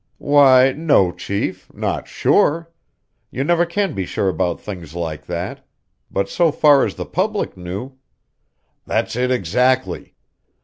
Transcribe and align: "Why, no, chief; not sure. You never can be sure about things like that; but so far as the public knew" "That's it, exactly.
"Why, 0.17 0.71
no, 0.71 1.11
chief; 1.11 1.71
not 1.75 2.07
sure. 2.07 2.71
You 3.29 3.43
never 3.43 3.67
can 3.67 3.93
be 3.93 4.03
sure 4.03 4.29
about 4.29 4.59
things 4.59 4.95
like 4.95 5.27
that; 5.27 5.63
but 6.09 6.27
so 6.27 6.51
far 6.51 6.83
as 6.83 6.95
the 6.95 7.05
public 7.05 7.55
knew" 7.55 7.97
"That's 8.87 9.15
it, 9.15 9.29
exactly. 9.29 10.15